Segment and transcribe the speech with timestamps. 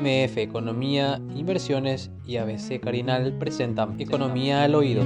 [0.00, 5.02] MF Economía, Inversiones y ABC Carinal presentan Economía al Oído.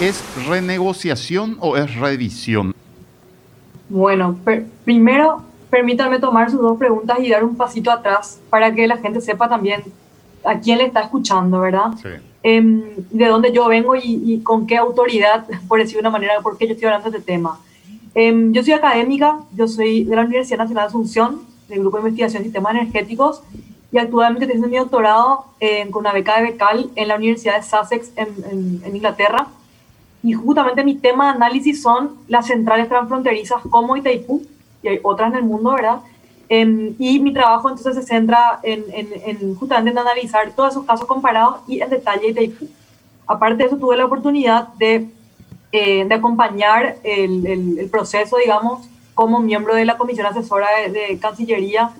[0.00, 2.74] ¿Es renegociación o es revisión?
[3.88, 4.38] Bueno,
[4.84, 9.20] primero permítanme tomar sus dos preguntas y dar un pasito atrás para que la gente
[9.20, 9.82] sepa también
[10.44, 11.92] a quién le está escuchando, ¿verdad?
[12.02, 12.08] Sí.
[12.42, 16.58] Em, de dónde yo vengo y, con qué autoridad, por decir de una manera, por
[16.58, 17.58] qué yo estoy hablando de este tema.
[18.14, 22.02] Em, yo soy académica, yo soy de la Universidad Nacional de Asunción, del Grupo de
[22.02, 23.42] Investigación de Sistemas Energéticos,
[23.92, 25.46] y actualmente estoy haciendo mi doctorado
[25.90, 29.48] con una beca de becal en la Universidad de Sussex en, en, Inglaterra.
[30.22, 34.42] Y justamente mi tema de análisis son las centrales transfronterizas como Itaipú,
[34.82, 36.00] y hay otras en el mundo, ¿verdad?
[36.48, 41.06] Em, y mi trabajo entonces se centra en, en, justamente en analizar todos esos casos
[41.06, 42.68] comparados y en detalle Itaipú.
[43.26, 45.08] Aparte de eso, tuve la oportunidad de,
[45.72, 51.92] eh, de acompañar el, el, proceso, digamos, como miembro de la Comisión Asesora de, Cancillería.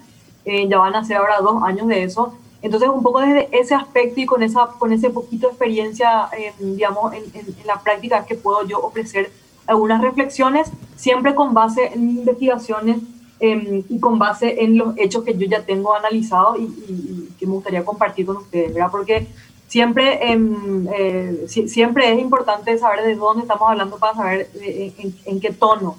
[0.44, 2.34] Eh, ya van a ser ahora dos años de eso.
[2.62, 6.28] Entonces, un poco desde ese aspecto y con, esa, con ese poquito de experiencia,
[6.58, 9.30] digamos, en, en, la práctica que puedo yo ofrecer
[9.70, 12.98] algunas reflexiones, siempre con base en investigaciones
[13.38, 17.52] em, y con base en los hechos que yo ya tengo analizado y, que me
[17.52, 18.90] gustaría compartir con ustedes, ¿verdad?
[18.90, 19.26] Porque
[19.70, 25.52] siempre, em, eh, siempre es importante saber de dónde estamos hablando para saber en, qué
[25.52, 25.96] tono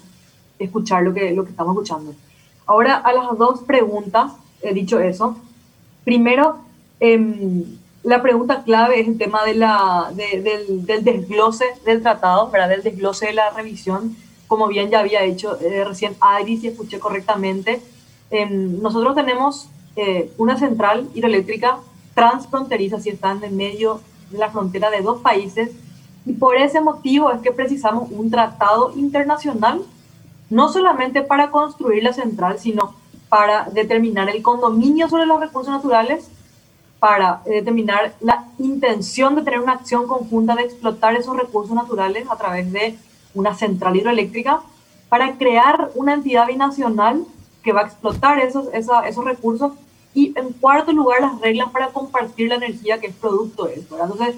[0.58, 2.14] escuchar lo que, lo que estamos escuchando.
[2.66, 5.36] Ahora, a las dos preguntas, he dicho eso.
[6.04, 6.58] Primero,
[7.00, 7.64] eh,
[8.02, 12.68] la pregunta clave es el tema de la, del, del, desglose del tratado, ¿verdad?
[12.68, 14.14] del desglose de la revisión,
[14.48, 17.80] como bien ya había hecho eh, recién Adri, si escuché correctamente.
[18.30, 21.78] Em, nosotros tenemos eh, una central hidroeléctrica
[22.14, 25.70] transfronteriza, si está en medio de la frontera de dos países,
[26.24, 29.82] y por ese motivo es que precisamos un tratado internacional,
[30.50, 32.94] no solamente para construir la central, sino
[33.28, 36.28] para determinar el condominio sobre los recursos naturales
[37.02, 42.28] para eh, determinar la intención de tener una acción conjunta de explotar esos recursos naturales
[42.30, 42.96] a través de
[43.34, 44.60] una central hidroeléctrica,
[45.08, 47.24] para crear una entidad binacional
[47.64, 49.72] que va a explotar esos, esos recursos
[50.14, 53.98] y en cuarto lugar las reglas para compartir la energía que es producto de eso.
[54.00, 54.36] Entonces,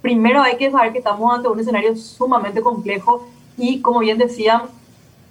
[0.00, 3.26] primero hay que saber que estamos ante un escenario sumamente complejo
[3.56, 4.62] y como bien decían,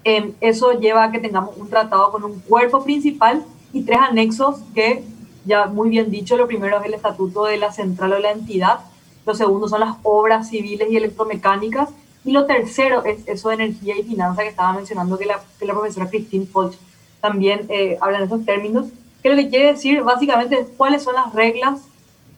[0.04, 4.60] em, eso lleva a que tengamos un tratado con un cuerpo principal y tres anexos
[4.74, 5.04] que
[5.46, 8.80] ya muy bien dicho, lo primero es el estatuto de la central o la entidad,
[9.26, 11.90] lo segundo son las obras civiles y electromecánicas,
[12.26, 15.66] y lo tercero es eso de energía y finanzas que estaba mencionando que la, que
[15.66, 16.76] la profesora Christine Poch
[17.22, 18.88] también eh, habla en esos términos,
[19.22, 21.82] que lo que quiere decir básicamente es cuáles son las reglas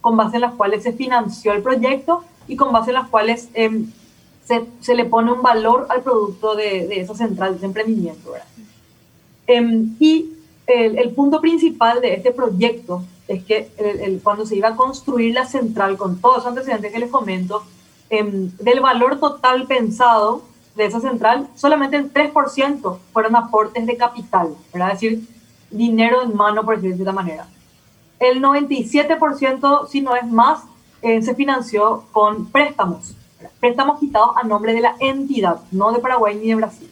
[0.02, 3.50] con base en las cuales se financió el proyecto y con base en las cuales
[3.53, 3.92] em,
[4.44, 8.34] se, se, le pone un valor al producto de, de esa central, de emprendimiento.
[9.47, 10.31] Em, y
[10.68, 15.46] el, punto principal de este proyecto es que el, cuando se iba a construir la
[15.46, 17.64] central con todos los antecedentes que les comento,
[18.09, 20.44] em, del valor total pensado
[20.75, 24.94] de esa central, solamente el 3% fueron aportes de capital, ¿verdad?
[24.94, 25.28] es decir,
[25.72, 27.48] dinero en mano, por decirlo de esta manera.
[28.20, 30.64] El 97%, si no es más,
[31.02, 33.16] eh, se financió con préstamos,
[33.59, 36.92] préstamos quitados a nombre de la entidad, no de Paraguay ni de Brasil.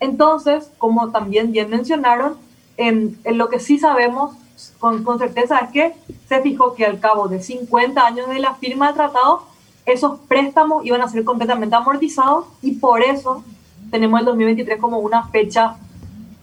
[0.00, 2.36] Entonces, como también bien mencionaron,
[2.78, 4.34] en, lo que sí sabemos
[4.78, 5.94] con, con, certeza es que
[6.28, 9.42] se fijó que al cabo de 50 años de la firma del tratado,
[9.86, 13.44] esos préstamos iban a ser completamente amortizados y por eso
[13.90, 15.76] tenemos el 2023 como una fecha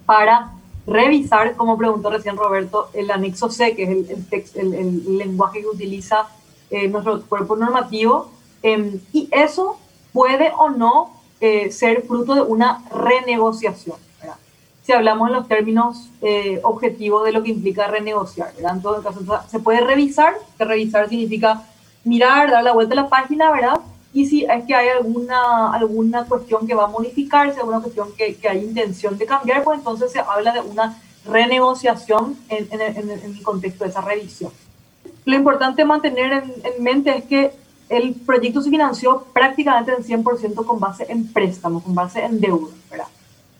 [0.05, 0.52] para
[0.85, 6.27] revisar, como preguntó recién Roberto, el anexo C, que es el, lenguaje que utiliza
[6.69, 8.29] eh, nuestro cuerpo normativo,
[8.61, 9.77] em, y eso
[10.11, 13.97] puede o no eh, ser fruto de una renegociación
[14.83, 18.51] si hablamos en los términos eh, objetivos de lo que implica renegociar.
[18.57, 21.63] En todo caso, se puede revisar, que revisar significa
[22.03, 23.79] mirar, dar la vuelta a la página, ¿verdad?
[24.13, 28.35] Y si es que hay alguna, alguna cuestión que va a modificarse, alguna cuestión que,
[28.35, 33.43] que hay intención de cambiar, pues entonces se habla de una renegociación en, en, el
[33.43, 34.51] contexto de esa revisión.
[35.25, 37.53] Lo importante mantener en, en mente es que
[37.89, 42.73] el proyecto se financió prácticamente en 100% con base en préstamos, con base en deuda,
[42.89, 43.07] ¿verdad?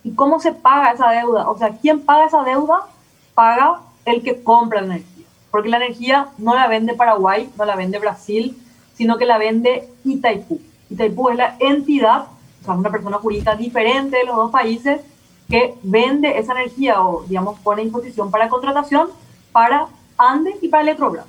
[0.04, 1.50] ¿Y cómo se paga esa deuda?
[1.50, 2.88] O sea, ¿quién paga esa deuda?
[3.34, 5.26] Paga el que compra la energía.
[5.50, 8.58] Porque la energía no la vende Paraguay, no la vende Brasil,
[8.96, 10.60] sino que la vende Itaipú.
[10.90, 12.28] Itaipú es la entidad,
[12.62, 15.02] o sea, una persona jurídica diferente de los dos países
[15.50, 19.10] que vende esa energía o, digamos, pone a disposición para contratación
[19.52, 19.88] para
[20.18, 21.26] Andes y para Electrobras.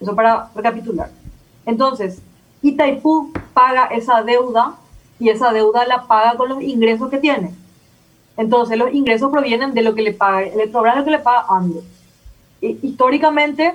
[0.00, 1.10] Eso para recapitular.
[1.64, 2.20] Entonces,
[2.62, 4.76] Itaipú paga esa deuda
[5.18, 7.54] y esa deuda la paga con los ingresos que tiene
[8.36, 11.82] Entonces los ingresos provienen de lo que le paga Electrobras, lo que le paga Ande.
[12.60, 13.74] históricamente,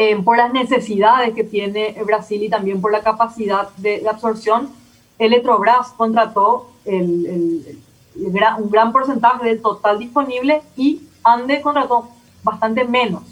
[0.00, 4.70] eh, por las necesidades que tiene Brasil y también por la capacidad de, absorción,
[5.18, 7.80] Electrobras contrató el,
[8.14, 12.10] un gran porcentaje del total disponible y Ande contrató
[12.44, 13.24] bastante menos.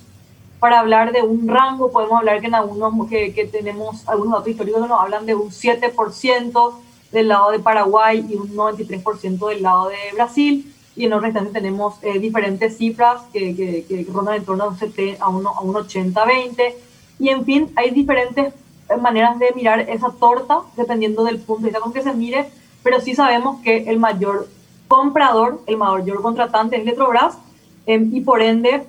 [0.59, 4.49] Para hablar de un rango, podemos hablar que en algunos que, que tenemos algunos datos
[4.49, 6.75] históricos que nos hablan de un 7%
[7.13, 10.75] del lado de Paraguay y un 93% del lado de Brasil.
[10.97, 14.77] Y en otras instancias tenemos eh, diferentes cifras que, que, rondan en torno a un,
[15.21, 16.75] a un, a un 80-20.
[17.19, 18.55] Y en fin, hay diferentes
[19.01, 22.51] maneras de mirar esa torta dependiendo del punto de vista con que se mire,
[22.83, 24.49] pero sí sabemos que el mayor
[24.89, 27.37] comprador, el mayor contratante es Electrobras
[27.87, 28.85] em, y por ende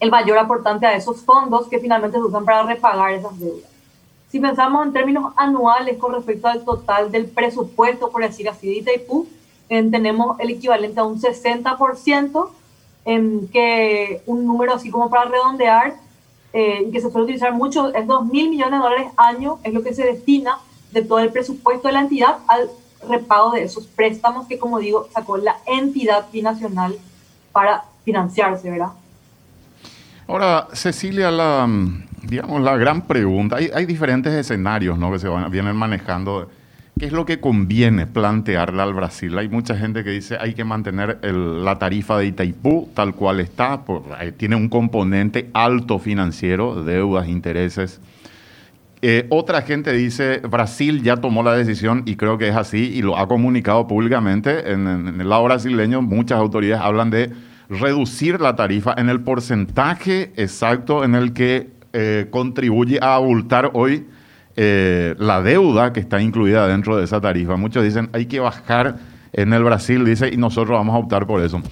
[0.00, 3.70] el mayor aportante a esos fondos que finalmente se usan para repagar esas deudas.
[4.28, 8.76] Si pensamos en términos anuales con respecto al total del presupuesto, por decir así, de
[8.78, 9.26] Itaipú,
[9.90, 12.50] tenemos el equivalente a un 60%,
[13.04, 15.94] en que un número así como para redondear,
[16.52, 19.82] eh, que se suele utilizar mucho, es 2 mil millones de dólares año, es lo
[19.82, 20.58] que se destina
[20.92, 22.68] de todo el presupuesto de la entidad al
[23.08, 26.96] repago de esos préstamos que, como digo, sacó la entidad binacional
[27.50, 28.92] para financiarse, ¿verdad?
[30.28, 31.68] Ahora, Cecilia, la,
[32.22, 35.10] digamos, la gran pregunta, hay, diferentes escenarios ¿no?
[35.10, 36.48] que se van, vienen manejando.
[36.98, 39.36] ¿Qué es lo que conviene plantearle al Brasil?
[39.38, 43.82] Hay mucha gente que dice hay que mantener la tarifa de Itaipú tal cual está,
[44.36, 48.00] tiene un componente alto financiero, deudas, intereses.
[49.00, 53.02] Eh, otra gente dice Brasil ya tomó la decisión y creo que es así y
[53.02, 54.70] lo ha comunicado públicamente.
[54.70, 57.32] En, en el lado brasileño muchas autoridades hablan de
[57.68, 64.06] reducir la tarifa en el porcentaje exacto en el que eh, contribuye a abultar hoy
[64.56, 67.56] eh, la deuda que está incluida dentro de esa tarifa.
[67.56, 68.96] Muchos dicen hay que bajar
[69.32, 71.62] en el Brasil, dice, y nosotros vamos a optar por eso.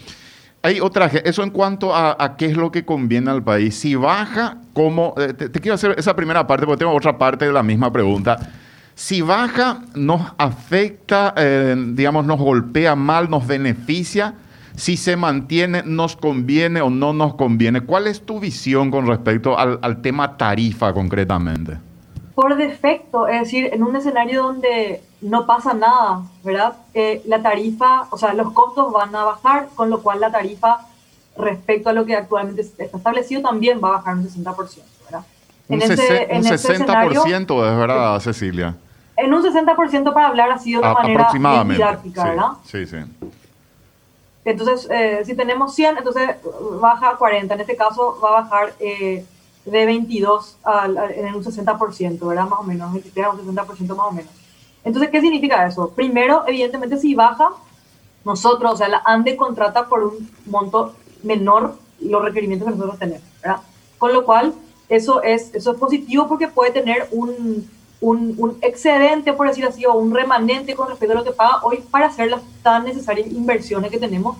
[0.63, 3.75] Hay otra, eso en cuanto a, qué es lo que conviene al país.
[3.75, 5.15] Si baja, ¿cómo?
[5.17, 8.39] Eh, te, quiero hacer esa primera parte, porque tengo otra parte de la misma pregunta.
[8.95, 11.35] Si baja, ¿nos afecta,
[11.75, 14.35] digamos, nos golpea mal, nos beneficia?
[14.81, 17.83] si se mantiene, nos conviene o no nos conviene.
[17.83, 21.79] ¿Cuál es tu visión con respecto al, tema tarifa concretamente?
[22.35, 26.75] Por defecto, es decir, en un escenario donde no pasa nada, ¿verdad?
[26.95, 30.87] Eh, la tarifa, o sea, los costos van a bajar, con lo cual la tarifa
[31.37, 35.25] respecto a lo que actualmente está establecido también va a bajar un 60%, ¿verdad?
[35.69, 38.75] un, 60% es verdad, Cecilia.
[39.17, 41.29] En un 60% para hablar así de una manera
[41.65, 42.49] didáctica, ¿verdad?
[42.65, 42.97] Sí, sí.
[44.45, 46.31] Entonces, eh, si tenemos 100, entonces
[46.81, 47.55] baja a 40.
[47.55, 49.25] En este caso va a bajar eh,
[49.65, 52.49] de 22 al, en un 60%, ¿verdad?
[52.49, 54.31] Más o menos, 23 a un 60% más o menos.
[54.85, 55.91] Entonces, ¿qué significa eso?
[55.91, 57.51] Primero, evidentemente, si baja,
[58.25, 63.23] nosotros, o sea, la ANDE contrata por un monto menor los requerimientos que nosotros tenemos,
[63.43, 63.61] ¿verdad?
[63.99, 64.55] Con lo cual,
[64.89, 67.69] eso es, eso es positivo porque puede tener un,
[68.01, 71.61] un, un, excedente, por decir así, o un remanente con respecto a lo que paga
[71.63, 74.37] hoy para hacer las tan necesarias inversiones que tenemos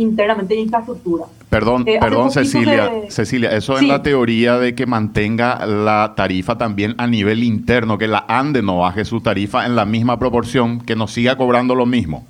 [0.00, 1.24] internamente en infraestructura.
[1.48, 6.94] Perdón, eh, perdón Cecilia, Cecilia, eso es la teoría de que mantenga la tarifa también
[6.98, 10.96] a nivel interno, que la ANDE no baje su tarifa en la misma proporción, que
[10.96, 12.24] nos siga cobrando lo mismo.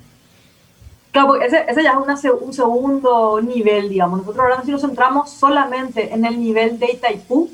[1.11, 4.19] Claro, ese, ese ya es un segundo nivel, digamos.
[4.19, 7.49] Nosotros ahora si nos centramos solamente en el nivel de Itaipú,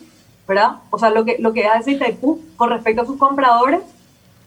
[0.48, 0.78] ¿verdad?
[0.92, 3.82] O sea, lo que, lo que hace Itaipú con respecto a sus compradores,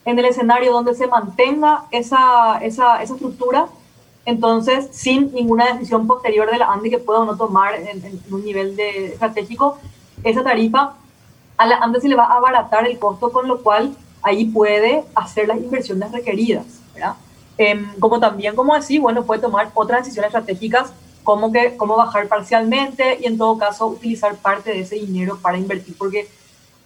[0.04, 3.66] en el escenario donde se mantenga esa, esa, esa estructura,
[4.26, 8.44] entonces, sin ninguna decisión posterior de la ANDE que pueda o no tomar en, un
[8.44, 9.78] nivel de estratégico,
[10.22, 10.94] esa tarifa
[11.56, 15.04] a la ANDE se le va a abaratar el costo, con lo cual ahí puede
[15.14, 17.14] hacer las inversiones requeridas, ¿verdad?
[17.56, 20.92] Em, como también, como decir, bueno, puede tomar otras decisiones estratégicas
[21.24, 25.58] cómo, que, cómo bajar parcialmente y en todo caso utilizar parte de ese dinero para
[25.58, 26.28] invertir, porque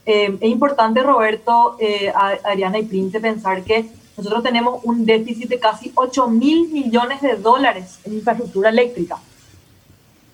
[0.07, 2.13] eh, es importante, Roberto, eh,
[2.45, 7.37] Ariana y Prince, pensar que nosotros tenemos un déficit de casi 8 mil millones de
[7.37, 9.19] dólares en infraestructura eléctrica,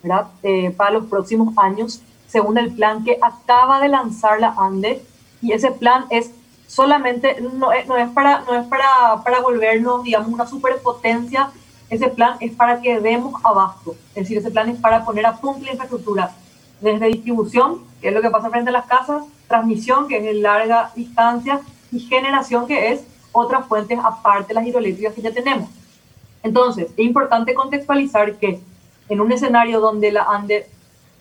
[0.03, 0.29] ¿verdad?
[0.43, 5.03] Eh, para los próximos años, según el plan que acaba de lanzar la ANDE,
[5.43, 6.31] y ese plan es
[6.67, 11.51] solamente, no es, no es, para, no es para, para volvernos, digamos, una superpotencia.
[11.89, 15.37] Ese plan es para que demos abasto, es decir, ese plan es para poner a
[15.37, 16.33] punto la infraestructura,
[16.81, 20.35] desde distribución, que es lo que pasa frente a las casas, transmisión, que es de
[20.35, 21.61] larga distancia,
[21.91, 25.69] y generación, que es otras fuentes aparte de las hidroeléctricas que ya tenemos.
[26.43, 28.61] Entonces, es importante contextualizar que
[29.09, 30.69] en un escenario donde la ANDE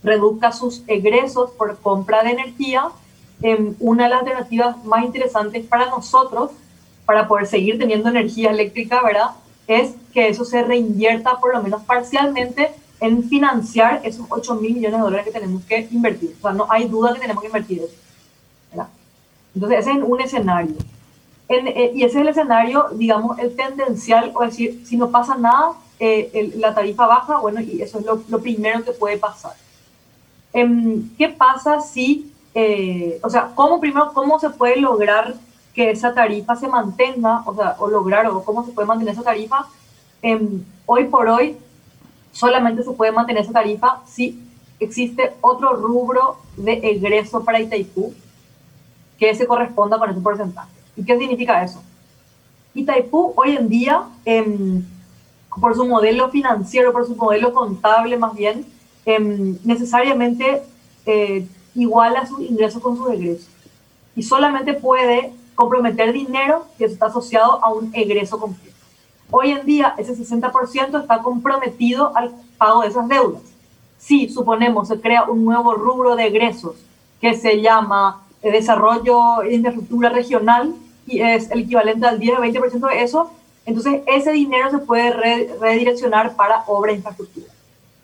[0.04, 2.90] reduzca sus egresos por compra de energía,
[3.42, 6.52] em, una de las alternativas más interesantes para nosotros,
[7.06, 9.32] para poder seguir teniendo energía eléctrica, ¿verdad?
[9.70, 14.98] es que eso se reinvierta por lo menos parcialmente en financiar esos 8 mil millones
[14.98, 16.36] de dólares que tenemos que invertir.
[16.40, 17.94] O sea, no hay duda que tenemos que invertir eso.
[19.54, 20.76] Entonces, ese es un escenario.
[21.50, 25.74] Eh, y ese es el escenario, digamos, el tendencial, o decir, si no pasa nada,
[26.00, 29.54] eh, la tarifa baja, bueno, y eso es lo, lo primero que puede pasar.
[30.54, 35.36] Em, ¿Qué pasa si, eh, o sea, cómo primero, cómo se puede lograr
[35.74, 39.24] que esa tarifa se mantenga, o sea, o lograr, o cómo se puede mantener esa
[39.24, 39.66] tarifa?
[40.22, 41.58] Em, hoy por hoy,
[42.32, 44.40] solamente se puede mantener esa tarifa si
[44.80, 48.14] existe otro rubro de egreso para Itaipú
[49.18, 50.79] que se corresponda con ese porcentaje.
[51.00, 51.82] ¿Y qué significa eso?
[52.74, 54.84] Itaipú hoy en día, em,
[55.60, 58.66] por su modelo financiero, por su modelo contable más bien,
[59.10, 60.62] Em, necesariamente
[61.06, 63.50] eh, iguala sus ingresos con sus egresos.
[64.16, 68.76] Y solamente puede comprometer dinero que está asociado a un egreso completo.
[69.32, 73.42] Hoy en día ese 60% está comprometido al pago de esas deudas.
[73.98, 76.76] Si suponemos se crea un nuevo rubro de egresos
[77.20, 80.76] que se llama eh, desarrollo e infraestructura regional
[81.18, 83.32] es el equivalente al 10 o 20% de eso,
[83.66, 85.12] entonces ese dinero se puede
[85.60, 87.48] redireccionar para obra e infraestructura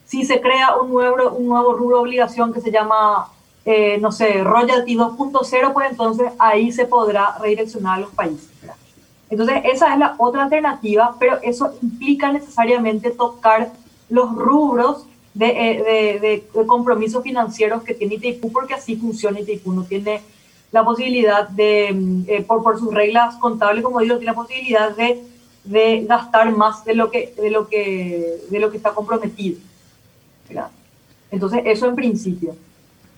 [0.06, 3.28] si se crea un nuevo, un nuevo rubro obligación que se llama,
[3.66, 8.50] eh, no sé, royalty 2.0, pues entonces ahí se podrá redireccionar a los países.
[9.30, 13.72] Entonces esa es la otra alternativa, pero eso implica necesariamente tocar
[14.10, 20.22] los rubros de, eh, compromisos financieros que tiene Itaipú, porque así funciona Itaipú, no tiene
[20.76, 24.94] la posibilidad de, mm, eh, por, por sus reglas contables, como digo, tiene la posibilidad
[24.94, 25.24] de,
[25.64, 29.58] de gastar más de lo que, de lo que, de lo que está comprometido.
[31.32, 32.56] Entonces, eso en principio.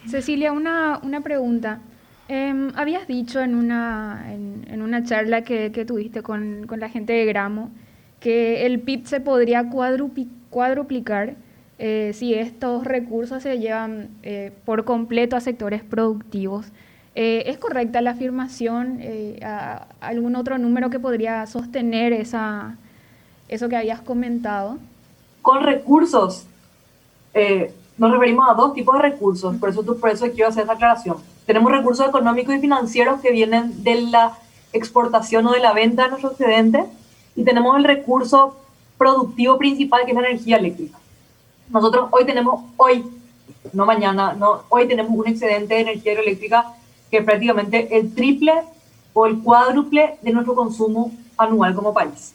[0.08, 1.80] Cecilia, una, una pregunta.
[2.28, 7.26] Em, habías dicho en una, en, una charla que, tuviste con, con, la gente de
[7.26, 7.72] Gramo
[8.20, 11.36] que el PIB se podría cuadruplicar
[11.80, 16.72] eh, si estos recursos se llevan eh, por completo a sectores productivos.
[17.20, 19.02] Eh, ¿Es correcta la afirmación?
[20.02, 22.76] ¿Algún otro número que podría sostener esa,
[23.48, 24.78] eso que habías comentado?
[25.42, 26.46] Con recursos
[27.34, 30.74] eh, nos referimos a dos tipos de recursos, por eso, por eso quiero hacer esa
[30.74, 31.18] aclaración.
[31.48, 34.38] Tenemos recursos económicos y financieros que vienen de la
[34.72, 36.86] exportación o de la venta de nuestro excedente
[37.36, 38.58] y tenemos el recurso
[38.96, 41.00] productivo principal que es la energía eléctrica.
[41.72, 43.04] Nosotros hoy tenemos, hoy,
[43.74, 46.77] no mañana, no, hoy tenemos un excedente de energía eléctrica
[47.10, 48.54] que es prácticamente el triple
[49.14, 52.34] o el cuádruple de nuestro consumo anual como país.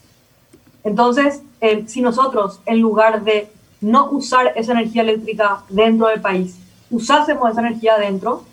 [0.84, 1.42] Entonces,
[1.86, 3.48] si nosotros, en lugar de
[3.80, 6.58] no usar esa energía eléctrica dentro del país,
[6.90, 8.44] usásemos esa energía dentro,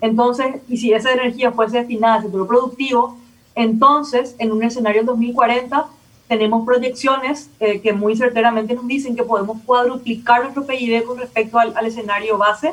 [0.00, 3.18] entonces, y si esa energía fuese destinada al sector productivo,
[3.54, 5.86] entonces, en un escenario 2040,
[6.28, 11.58] tenemos proyecciones eh, que muy certeramente nos dicen que podemos cuadruplicar nuestro PIB con respecto
[11.58, 12.72] al, escenario base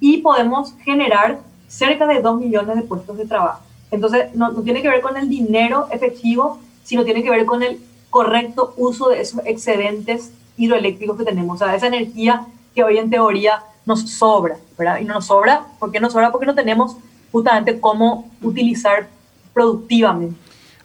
[0.00, 1.40] y podemos generar
[1.72, 3.62] cerca de 2 millones de puestos de trabajo.
[3.90, 7.62] Entonces, no, no, tiene que ver con el dinero efectivo, sino tiene que ver con
[7.62, 12.98] el correcto uso de esos excedentes hidroeléctricos que tenemos, o sea, esa energía que hoy
[12.98, 15.00] en teoría nos sobra, ¿verdad?
[15.00, 16.30] Y no nos sobra, ¿por qué nos sobra?
[16.30, 16.96] Porque no tenemos
[17.32, 19.08] justamente cómo utilizar
[19.54, 20.36] productivamente.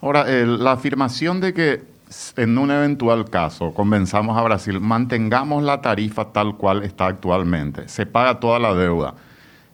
[0.02, 1.82] Ahora, la afirmación de que
[2.38, 8.06] en un eventual caso convenzamos a Brasil, mantengamos la tarifa tal cual está actualmente, se
[8.06, 9.16] paga toda la deuda.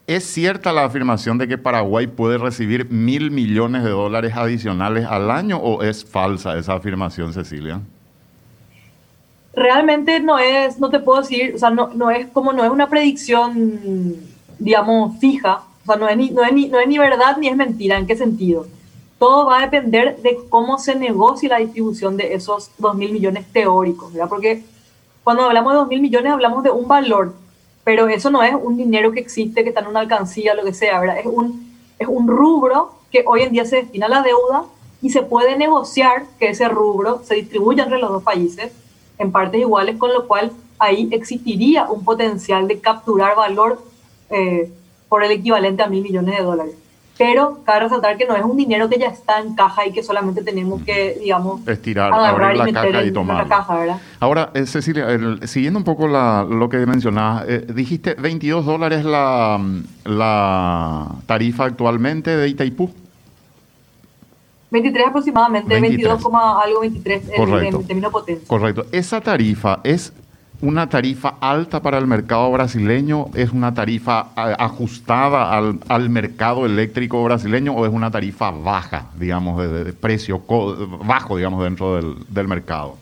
[0.05, 5.31] ¿Es cierta la afirmación de que Paraguay puede recibir mil millones de dólares adicionales al
[5.31, 7.79] año o es falsa esa afirmación, Cecilia?
[9.53, 12.71] realmente no es, no te puedo decir, o sea, no, no es como, no es
[12.71, 14.15] una predicción,
[14.59, 17.47] digamos, fija, o sea, no es, ni, no, es ni, no es ni verdad ni
[17.47, 18.65] es mentira, ¿en qué sentido?
[19.19, 23.45] Todo va a depender de cómo se negocie la distribución de esos 2 mil millones
[23.53, 24.29] teóricos, ¿verdad?
[24.29, 24.63] Porque
[25.23, 27.33] cuando hablamos de 2 mil millones hablamos de un valor,
[27.83, 30.73] pero eso no es un dinero que existe, que está en una alcancía, lo que
[30.73, 31.19] sea, ¿verdad?
[31.19, 34.65] Es un, es un rubro que hoy en día se destina a la deuda
[35.01, 38.71] y se puede negociar que ese rubro se distribuya entre los dos países
[39.17, 43.83] en partes iguales, con lo cual ahí existiría un potencial de capturar valor
[44.29, 44.71] eh,
[45.09, 46.75] por el equivalente a mil millones de dólares.
[47.25, 50.03] Pero cabe resaltar que no es un dinero que ya está en caja y que
[50.03, 53.47] solamente tenemos que, digamos, estirar, agarrar abrir la y caja y tomar.
[53.47, 53.97] caja, ¿verdad?
[54.19, 55.07] Ahora, eh, Cecilia,
[55.47, 59.57] siguiendo un poco lo que mencionabas, eh, dijiste 22 dólares la,
[60.03, 62.91] la tarifa actualmente de Itaipú.
[64.71, 67.79] 23 aproximadamente, 22, algo 23 Correcto.
[67.79, 68.47] en, términos potencia.
[68.49, 68.85] Correcto.
[68.91, 70.11] ¿Esa tarifa es
[70.63, 73.27] una tarifa alta para el mercado brasileño?
[73.33, 79.91] ¿Es una tarifa ajustada al, mercado eléctrico brasileño o es una tarifa baja, digamos, de,
[79.91, 80.41] precio
[81.03, 82.95] bajo, digamos, dentro del, mercado?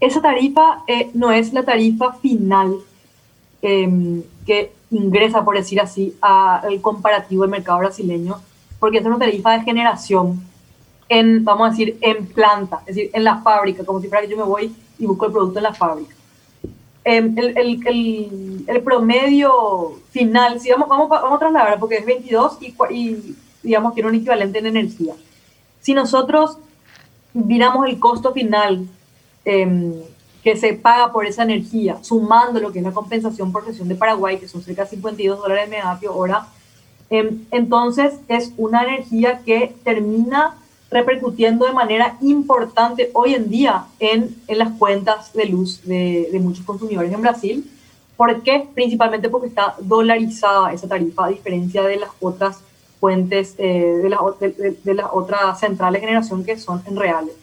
[0.00, 2.74] esa tarifa eh, no es la tarifa final
[3.62, 8.36] em, que ingresa, por decir así, al comparativo del mercado brasileño,
[8.80, 10.42] porque es una tarifa de generación
[11.08, 14.30] en, vamos a decir, en planta, es decir, en la fábrica, como si fuera que
[14.30, 16.14] yo me voy y busco el producto en la fábrica.
[17.04, 22.58] Em, el, el, el, promedio final, si vamos, vamos, vamos a trasladar, porque es 22
[22.62, 25.14] y, y digamos tiene un equivalente en energía.
[25.80, 26.56] Si nosotros
[27.34, 28.86] miramos el costo final
[29.44, 29.92] em,
[30.42, 33.96] que se paga por esa energía, sumando lo que es la compensación por sesión de
[33.96, 36.46] Paraguay, que son cerca de 52 dólares megavatio hora,
[37.10, 40.54] em, entonces es una energía que termina
[40.90, 46.38] repercutiendo de manera importante hoy en día en, en las cuentas de luz de, de,
[46.38, 47.70] muchos consumidores en Brasil.
[48.16, 48.68] ¿Por qué?
[48.74, 52.60] Principalmente porque está dolarizada esa tarifa, a diferencia de las otras
[53.00, 57.34] fuentes, eh, de, las, de, de las otras centrales de generación que son en reales.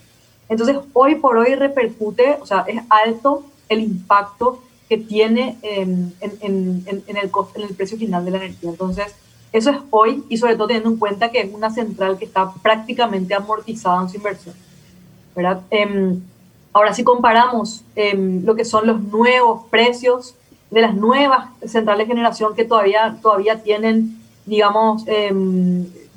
[0.47, 6.31] Entonces, hoy por hoy repercute, o sea, es alto el impacto que tiene en, en,
[6.41, 8.69] en, en el, en el precio final de la energía.
[8.69, 9.15] Entonces,
[9.51, 12.51] eso es hoy y sobre todo teniendo en cuenta que es una central que está
[12.61, 14.55] prácticamente amortizada en su inversión.
[15.35, 15.61] ¿verdad?
[15.71, 16.17] Eh,
[16.73, 20.35] ahora, si comparamos eh, lo que son los nuevos precios
[20.69, 25.33] de las nuevas centrales de generación que todavía, todavía tienen, digamos, eh,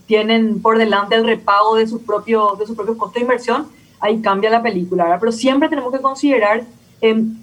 [0.06, 3.66] tienen por delante el repago de sus propios, de sus propios costos de inversión,
[3.98, 5.18] ahí cambia la película, ¿verdad?
[5.18, 6.62] Pero siempre tenemos que considerar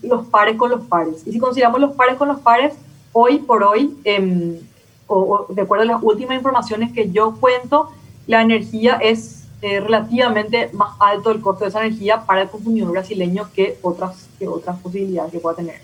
[0.01, 1.21] los pares con los pares.
[1.27, 2.73] Y si consideramos los pares con los pares,
[3.13, 3.95] hoy por hoy,
[5.11, 7.89] o, o, de acuerdo a las últimas informaciones que yo cuento,
[8.27, 12.91] la energía es eh, relativamente más alto el costo de esa energía para el consumidor
[12.91, 15.75] brasileño que otras, que otras posibilidades que pueda tener.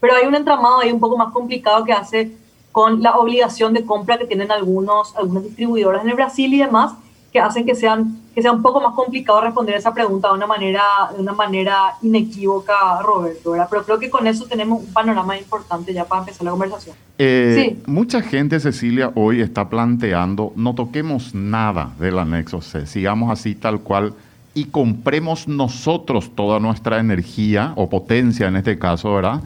[0.00, 2.32] Pero hay un entramado ahí un poco más complicado que hace
[2.72, 6.94] con la obligación de compra que tienen algunos, algunas distribuidoras en el Brasil y demás,
[7.34, 10.46] que hacen que, sean, que sea un poco más complicado responder esa pregunta de una
[10.46, 10.84] manera,
[11.16, 13.66] de una manera inequívoca, Roberto, ¿verdad?
[13.68, 16.94] Pero creo que con eso tenemos un panorama importante ya para empezar la conversación.
[17.18, 17.82] Eh, sí.
[17.86, 23.80] Mucha gente, Cecilia, hoy está planteando, no toquemos nada del anexo C, sigamos así tal
[23.80, 24.14] cual
[24.54, 29.40] y compremos nosotros toda nuestra energía o potencia en este caso, ¿verdad?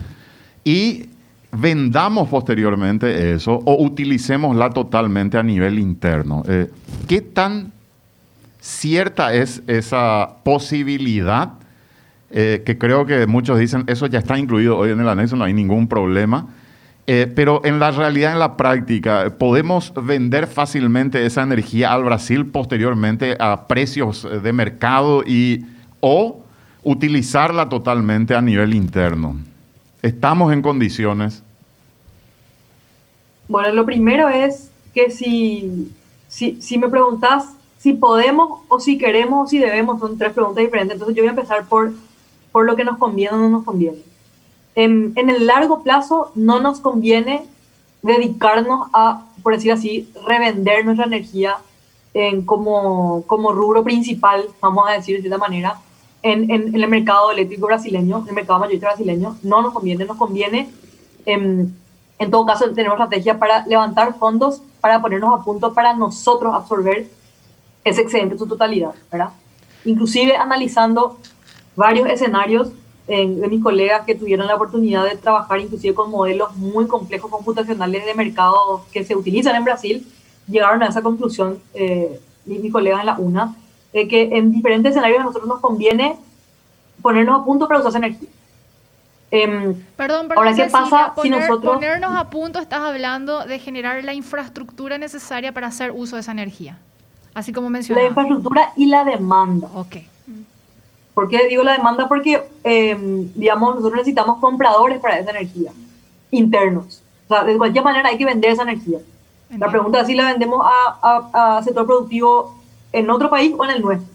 [0.63, 1.07] Y
[1.53, 6.43] vendamos posteriormente eso o utilicémosla totalmente a nivel interno.
[6.47, 6.71] Eh,
[7.07, 7.78] ¿Qué tan
[8.69, 11.55] cierta es esa posibilidad,
[12.31, 15.45] eh, que creo que muchos dicen, eso ya está incluido hoy en el anexo, no
[15.45, 16.49] hay ningún problema,
[17.07, 22.45] eh, pero en la realidad, en la práctica, ¿podemos vender fácilmente esa energía al Brasil
[22.45, 25.65] posteriormente a precios de mercado y,
[26.01, 26.45] o
[26.83, 29.37] utilizarla totalmente a nivel interno?
[30.03, 31.43] ¿Estamos en condiciones?
[33.49, 35.91] Bueno, lo primero es que si,
[36.29, 40.63] si, si me preguntas si podemos o si queremos o si debemos, son tres preguntas
[40.63, 40.95] diferentes.
[40.95, 41.93] Entonces yo voy a empezar por,
[42.53, 43.99] por lo que nos conviene o no nos conviene.
[44.75, 47.45] En, el largo plazo no nos conviene
[48.03, 51.57] dedicarnos a, por decir así, revender nuestra energía
[52.15, 55.81] en, como, como rubro principal, vamos a decir de cierta manera,
[56.23, 60.17] en, en, el mercado eléctrico brasileño, en el mercado mayorista brasileño, no nos conviene, nos
[60.17, 60.71] conviene,
[61.27, 61.77] en,
[62.19, 67.09] en todo caso, tenemos estrategia para levantar fondos, para ponernos a punto para nosotros absorber
[67.89, 69.31] ese excedente en su totalidad, ¿verdad?
[69.85, 71.19] Inclusive analizando
[71.77, 72.71] varios escenarios
[73.07, 77.31] eh, de mis colegas que tuvieron la oportunidad de trabajar inclusive con modelos muy complejos
[77.31, 80.07] computacionales de mercado que se utilizan en Brasil,
[80.47, 83.55] llegaron a esa conclusión, eh, mis colegas en la UNA,
[83.93, 86.17] de que en diferentes escenarios a nosotros nos conviene
[87.01, 88.29] ponernos a punto para usar esa energía.
[89.31, 91.75] Eh, perdón, perdón, ahora, ¿qué pasa poner, si nosotros...
[91.75, 96.33] Ponernos a punto, estás hablando de generar la infraestructura necesaria para hacer uso de esa
[96.33, 96.79] energía.
[97.39, 98.03] Así como mencionaba.
[98.03, 99.69] La infraestructura y la demanda.
[99.75, 99.97] Ok.
[101.15, 102.09] ¿Por qué digo la demanda?
[102.09, 102.97] Porque, eh,
[103.37, 105.71] digamos, nosotros necesitamos compradores para esa energía,
[106.33, 107.01] internos.
[107.29, 108.99] O sea, de cualquier manera hay que vender esa energía.
[109.45, 109.67] Entiendo.
[109.67, 112.57] La pregunta es si la vendemos a, a, a, sector productivo
[112.93, 114.13] en otro país o en el nuestro.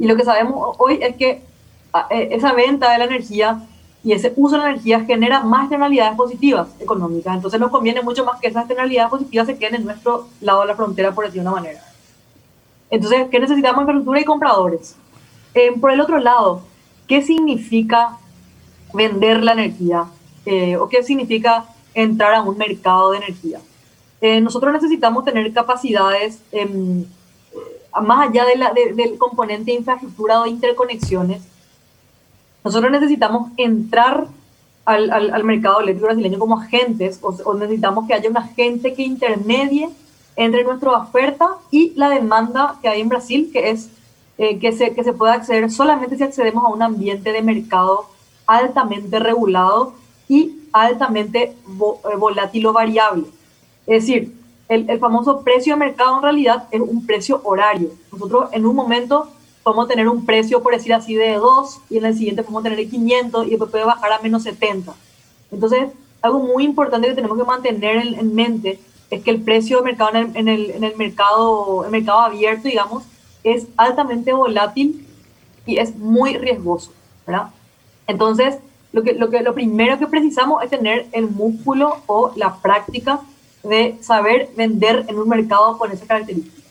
[0.00, 1.40] Y lo que sabemos hoy es que
[2.10, 3.60] e, esa venta de la energía
[4.02, 7.36] y ese uso de la energía genera más externalidades positivas económicas.
[7.36, 10.66] Entonces nos conviene mucho más que esas externalidades positivas se queden en nuestro lado de
[10.66, 11.93] la frontera, por decir de una manera.
[12.90, 13.82] Entonces, ¿qué necesitamos?
[13.82, 14.96] Infraestructura y compradores.
[15.54, 16.62] Eh, por el otro lado,
[17.06, 18.18] ¿qué significa
[18.92, 20.06] vender la energía?
[20.46, 23.60] Eh, ¿O qué significa entrar a un mercado de energía?
[24.20, 27.04] Eh, nosotros necesitamos tener capacidades, em,
[28.02, 31.42] más allá de la, de, del componente de infraestructura o de interconexiones,
[32.64, 34.26] nosotros necesitamos entrar
[34.84, 38.94] al, al, al mercado eléctrico brasileño como agentes, o, o necesitamos que haya un agente
[38.94, 39.90] que intermedie
[40.36, 43.90] entre nuestra oferta y la demanda que hay en Brasil, que es
[44.38, 48.06] eh, que, se, que se puede acceder solamente si accedemos a un ambiente de mercado
[48.46, 49.94] altamente regulado
[50.28, 53.26] y altamente eh, volátil o variable.
[53.86, 54.34] Es decir,
[54.68, 57.90] el, el, famoso precio de mercado en realidad es un precio horario.
[58.10, 59.28] Nosotros en un momento
[59.62, 62.88] podemos tener un precio, por decir así, de 2 y en el siguiente podemos tener
[62.88, 64.94] 500 y después puede bajar a menos 70.
[65.50, 65.88] Entonces,
[66.24, 68.78] algo muy importante que tenemos que mantener en, mente
[69.10, 73.04] es que el precio de mercado en el, en el, mercado, el mercado abierto, digamos,
[73.42, 75.06] es altamente volátil
[75.66, 76.92] y es muy riesgoso,
[77.26, 77.50] ¿verdad?
[78.06, 78.56] Entonces,
[78.92, 83.20] lo, que, lo, que, lo primero que precisamos es tener el músculo o la práctica
[83.62, 86.62] de saber vender en un mercado con esa característica.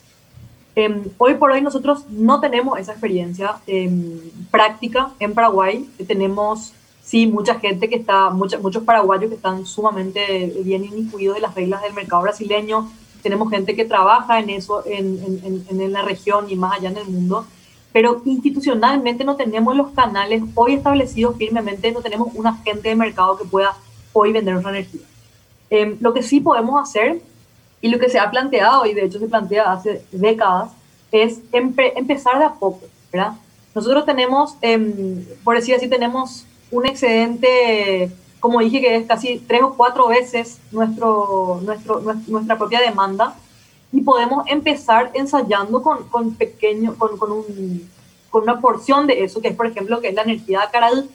[0.76, 4.19] Em, hoy por hoy nosotros no tenemos esa experiencia em,
[4.50, 5.88] práctica en Paraguay.
[6.08, 11.53] Tenemos, sí, mucha gente que está, muchos paraguayos que están sumamente bien incluidos de las
[11.53, 12.89] reglas del mercado brasileño.
[13.21, 17.45] Tenemos gente que trabaja en eso en, la región y más allá en el mundo
[17.93, 23.37] pero institucionalmente no tenemos los canales hoy establecidos firmemente, no tenemos un agente de mercado
[23.37, 23.77] que pueda
[24.13, 25.01] hoy vender nuestra energía.
[25.69, 27.21] Em, lo que sí podemos hacer,
[27.81, 30.71] y lo que se ha planteado, y de hecho se plantea hace décadas,
[31.11, 33.33] es empezar de a poco, ¿verdad?
[33.75, 39.62] Nosotros tenemos, em, por decir así, tenemos un excedente, como dije, que es casi tres
[39.62, 43.36] o cuatro veces nuestro, nuestro, nuestra propia demanda,
[43.91, 47.89] y podemos empezar ensayando con, con pequeño, con, con, un,
[48.31, 51.07] con, una porción de eso, que es por ejemplo que es la energía Caral.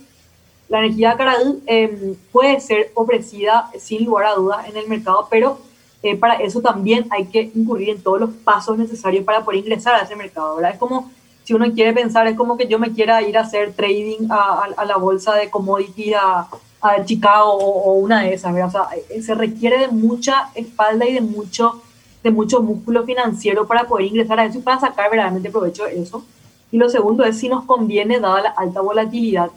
[0.68, 5.58] La energía Caral eh, puede ser ofrecida sin lugar a dudas en el mercado, pero
[6.04, 9.96] eh, para eso también hay que incurrir en todos los pasos necesarios para poder ingresar
[9.96, 10.74] a ese mercado, ¿verdad?
[10.74, 11.10] Es como,
[11.48, 14.64] si uno quiere pensar, es como que yo me quiera ir a hacer trading a,
[14.76, 16.46] a, la bolsa de commodity a,
[16.82, 18.68] a Chicago o, o, una de esas, ¿verdad?
[18.68, 21.80] O sea, eh, se requiere de mucha espalda y de mucho
[22.22, 26.02] de mucho músculo financiero para poder ingresar a eso y para sacar verdaderamente provecho de
[26.02, 26.22] eso.
[26.70, 29.50] Y lo segundo es si nos conviene, dada la alta volatilidad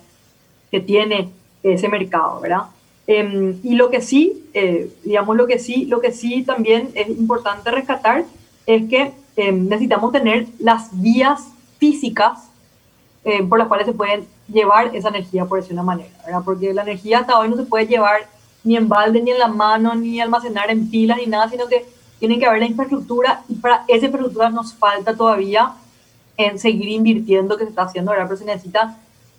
[0.71, 1.29] que tiene
[1.61, 2.67] ese mercado, ¿verdad?
[3.05, 7.09] Eh, y lo que sí, eh, digamos, lo que sí, lo que sí también es
[7.09, 8.23] importante rescatar
[8.65, 12.51] es que eh, necesitamos tener las vías físicas
[13.23, 16.43] eh, por las cuales se pueden llevar esa energía, por decir una manera, ¿verdad?
[16.45, 18.21] Porque la energía hasta hoy no se puede llevar
[18.63, 21.87] ni en balde, ni en la mano, ni almacenar en pilas, ni nada, sino que
[22.19, 25.73] tiene que haber la infraestructura y para esa infraestructura nos falta todavía
[26.37, 28.97] en seguir invirtiendo que se está haciendo ahora, pero se necesita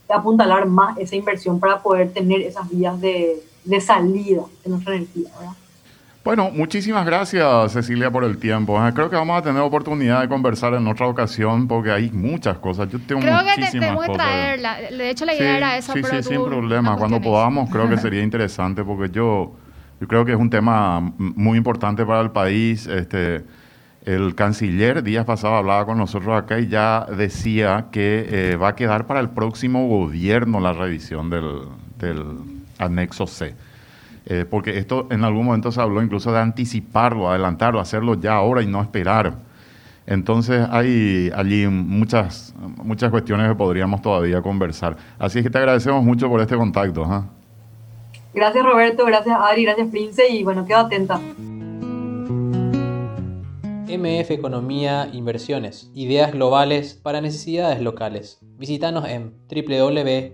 [0.08, 5.30] apuntalar más esa inversión para poder tener esas vías de, de salida de nuestra energía.
[5.38, 5.54] ¿verdad?
[6.24, 8.78] Bueno, muchísimas gracias Cecilia por el tiempo.
[8.78, 12.58] Ah, creo que vamos a tener oportunidad de conversar en otra ocasión porque hay muchas
[12.58, 12.88] cosas.
[12.90, 14.76] Yo tengo creo muchísimas que tenemos que traerla.
[14.76, 15.92] De hecho, la idea sí, era esa.
[15.94, 16.96] Sí, pero sí, sin problema.
[16.96, 19.56] Cuando podamos, creo que sería interesante porque yo
[20.02, 22.86] yo creo que es un tema muy importante para el país.
[22.86, 23.44] Este,
[24.04, 28.74] el canciller días pasados hablaba con nosotros acá y ya decía que eh, va a
[28.74, 31.62] quedar para el próximo gobierno la revisión del,
[31.98, 32.24] del
[32.78, 33.54] anexo C.
[34.26, 38.62] Eh, porque esto en algún momento se habló incluso de anticiparlo, adelantarlo, hacerlo ya ahora
[38.62, 39.34] y no esperar.
[40.06, 44.96] Entonces hay allí muchas, muchas cuestiones que podríamos todavía conversar.
[45.18, 47.02] Así es que te agradecemos mucho por este contacto.
[47.04, 47.22] ¿eh?
[48.34, 51.20] Gracias Roberto, gracias Adri, gracias Prince y bueno, quedo atenta.
[53.88, 58.38] MF Economía Inversiones, ideas globales para necesidades locales.
[58.56, 60.32] Visítanos en www.mf.com.py.